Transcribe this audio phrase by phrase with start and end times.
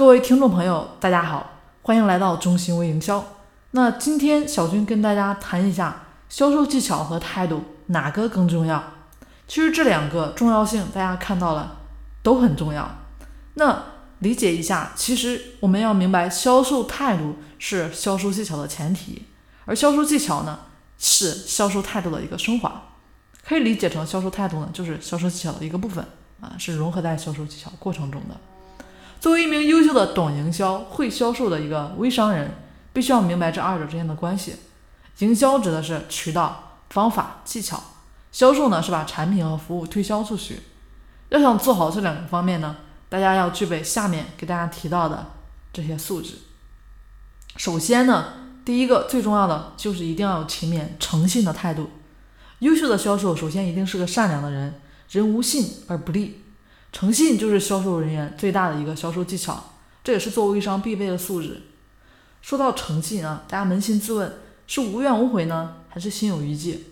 [0.00, 3.22] 各位听众朋友，大家好，欢迎来到中心微营销。
[3.72, 8.82] 那今天小军跟大家谈一下销售技巧和态度哪个更重要？
[9.46, 11.80] 其实这两个重要性大家看到了
[12.22, 12.90] 都很重要。
[13.56, 13.82] 那
[14.20, 19.26] 理解一下，其实我们要明白，销售态度是销售技巧的前提，
[19.66, 20.60] 而销售技巧呢
[20.96, 22.84] 是销售态度的一个升华。
[23.44, 26.02] 可以理解成销售态度呢就是销售技巧的一个部分
[26.40, 28.34] 啊，是融合在销售技巧过程中的。
[29.20, 32.56] 作为一名优秀的懂营销、会销售的一个微商人，
[32.94, 34.56] 必须要明白这二者之间的关系。
[35.18, 37.76] 营销指的是渠道、方法、技巧；
[38.32, 40.60] 销售呢是把产品和服务推销出去。
[41.28, 42.78] 要想做好这两个方面呢，
[43.10, 45.26] 大家要具备下面给大家提到的
[45.70, 46.36] 这些素质。
[47.56, 48.32] 首先呢，
[48.64, 51.90] 第一个最重要的就是一定要有勤勉、诚信的态度。
[52.60, 54.80] 优秀的销售首先一定是个善良的人，
[55.10, 56.44] 人无信而不立。
[56.92, 61.62] 诚信就是销售人员最大的一个销售技巧，这也是做微商必备的素质。
[62.42, 64.32] 说到诚信啊，大家扪心自问，
[64.66, 66.86] 是无怨无悔呢，还是心有余悸？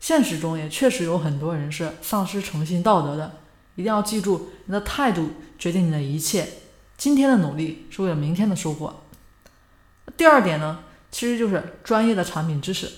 [0.00, 3.40] 现实中也确实有很多人是丧失诚信道德的。
[3.74, 6.48] 一定要记住，你的态度决定你的一切。
[6.96, 9.04] 今天的努力是为了明天的收获。
[10.16, 10.80] 第二点呢，
[11.12, 12.90] 其实就是专业的产品知识，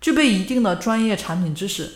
[0.00, 1.90] 具备一定的专业产品知识，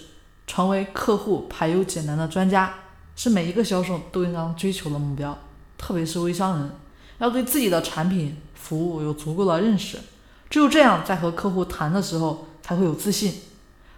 [0.47, 2.75] 成为客户排忧解难的专家。
[3.23, 5.39] 是每一个销售都应当追求的目标，
[5.77, 6.71] 特别是微商人，
[7.19, 9.99] 要对自己的产品服务有足够的认识，
[10.49, 13.35] 只有这样，在和客户谈的时候才会有自信。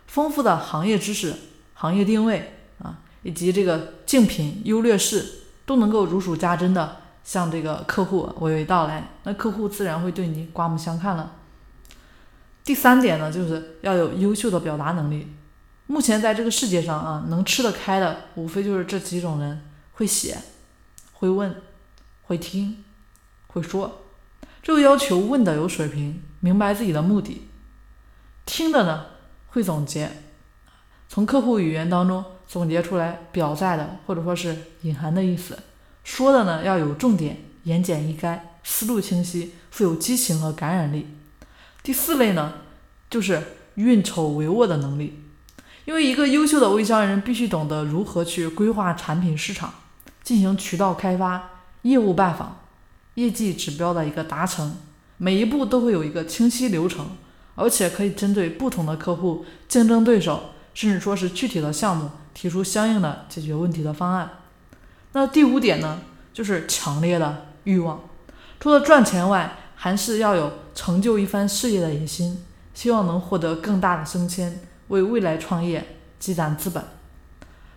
[0.09, 1.33] 丰富的行业知识、
[1.75, 5.25] 行业定位啊，以及这个竞品优劣势，
[5.65, 11.37] 都能够如数家珍的向这个客户娓娓道来，那客户自然会对你刮目相看了。
[12.65, 15.29] 第三点呢，就是要有优秀的表达能力。
[15.87, 19.61] 目前在这个世界上啊，能吃得开的无非就是这几种人：
[19.93, 20.39] 会写、
[21.13, 21.55] 会问、
[22.23, 22.85] 会听、
[23.49, 24.03] 会说。
[24.63, 27.49] 这个要求问的有水平，明白自己的目的；
[28.47, 29.07] 听的呢，
[29.49, 30.11] 会总结，
[31.09, 35.57] 从客户语言当中总结出来表在的或者说是隐含的意思；
[36.05, 41.09] 说的呢，要有重点，言简意赅，思路清晰，富有激情和感染力。
[41.83, 42.53] 第四类呢，
[43.11, 43.43] 就是
[43.75, 45.19] 运筹帷幄的能力。
[45.85, 49.75] 因为一个优秀的微商人必须懂得如何去规划产品市场，
[50.23, 51.51] 进行渠道开发、
[51.83, 52.61] 业务拜访、
[53.15, 54.77] 业绩指标的一个达成，
[55.17, 57.11] 每一步都会有一个清晰流程，
[57.57, 64.31] 而且可以针对不同的客户、竞争对手，甚至说是具体的项目，提出相应的解决问题的方案。
[65.13, 66.01] 那第五点呢，
[66.33, 68.01] 就是强烈的欲望，
[68.61, 74.61] 除了赚钱外，还是要有成就一番事业的野心，希望能获得更大的升迁。
[74.93, 76.85] 为未来创业积攒资本。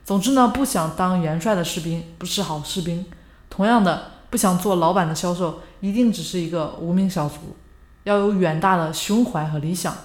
[0.03, 3.05] 总之呢，不想当元帅的士兵不是好士兵。
[3.49, 7.55] 同样的，不想做老板的销售一定只是一个无名小卒。
[8.03, 9.95] 要有远大的胸怀和理想。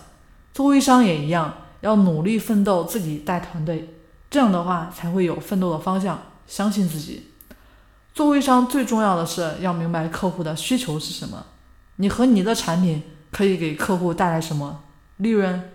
[0.55, 3.97] 做微商也一样，要努力奋斗，自己带团队，
[4.31, 6.23] 这样的话才会有奋斗的方向。
[6.47, 7.33] 相信自己。
[8.15, 11.45] 做微商最重要的是要明白客户的需求是什么，
[11.97, 14.85] 你和你的产品可以给客户带来什么
[15.17, 15.71] 利润、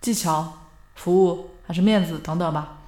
[0.00, 0.58] 技巧。
[1.02, 2.78] 服务还是面子等等吧，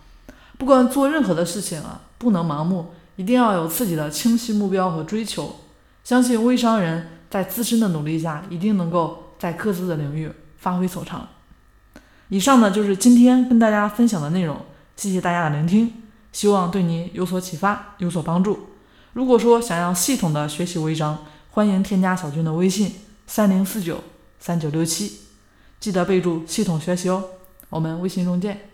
[0.57, 5.57] 不管做任何的事情啊，不能盲目，一定要有自己的清晰目标和追求。
[6.05, 11.27] 相信微商人在自身的努力下，一定能够在各自的领域发挥所长。
[12.29, 14.59] 以上呢就是今天跟大家分享的内容，
[14.95, 15.93] 谢谢大家的聆听，
[16.31, 18.69] 希望对你有所启发，有所帮助。
[19.15, 21.19] 如果说想要系统的学习微商，
[21.51, 22.95] 欢迎添加小军的微信
[23.27, 24.05] 三零四九
[24.39, 25.21] 三九六七，
[25.81, 27.25] 记得备注系统学习哦。
[27.75, 28.74] 我们微信中见。